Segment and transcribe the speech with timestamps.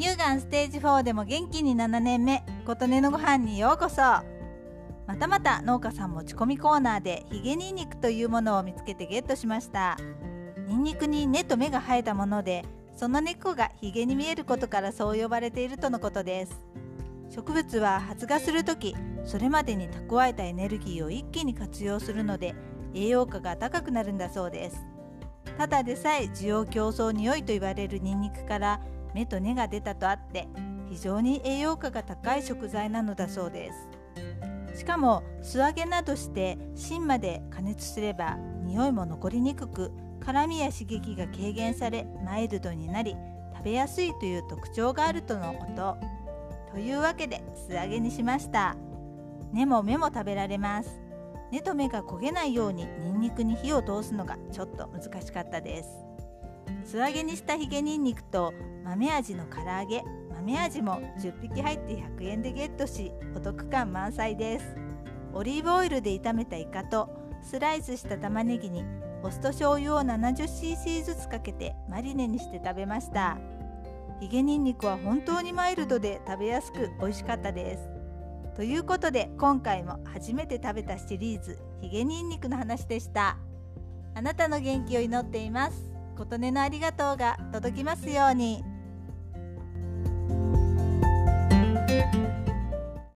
[0.00, 4.00] 乳がんステージ4でも元気に7年目琴音のご飯にようこそ。
[4.00, 4.24] ま
[5.18, 9.98] たまた農家さん持ち込みコーナーでヒゲニンニクというものを見つけてゲットしました。
[10.66, 12.64] ニンニクに根と芽が生えたもので
[12.96, 16.58] その根っこがヒゲに見えることからそう呼ばれているとのことです。
[17.28, 18.96] 植物は発芽する時
[19.26, 22.54] それまでに蓄えたエネルギーを一気に活用するので
[22.94, 24.82] 栄養価が高くなるんだそうです。
[25.58, 28.80] ただでさえ需要競争に良いと言われるニンニクから
[29.14, 30.48] 芽と根が出たとあって
[30.88, 34.78] 非常に栄養価が高い食材なのだそうです。
[34.78, 39.92] しかも素揚げなどして芯まで加熱すれば匂いも残りにくく
[40.24, 43.16] 辛みや刺激が軽減されマイルドになり
[43.56, 45.96] 食べやすいという特徴があるとのこと。
[46.72, 48.76] というわけで素揚げにしました。
[49.52, 51.00] 根も芽も食べられます。
[51.50, 56.09] 根と芽が焦げないようにニンニクに火を通すのがちょっと難しかったです。
[56.84, 58.52] 素揚げにしたヒゲニンニクと
[58.84, 60.02] 豆味の唐揚げ。
[60.34, 64.76] 豆味も10匹入って100円でゲットしお得感満載です。
[65.32, 67.10] オリーブオイルで炒めたイカと
[67.42, 68.84] スライスした玉ねぎに
[69.22, 73.36] お酢と醤油を 70cc ずつかけてマリネにして食べました。
[74.20, 77.88] ヒゲニンニクは本当にマイルドで食べやすく美味しかったです。
[78.56, 83.36] ということで今回も初めて食べたシリーズヒゲニンニクの話でした。
[84.14, 85.89] あなたの元気を祈っています。
[86.20, 88.62] 琴音のありがとうが届きますように。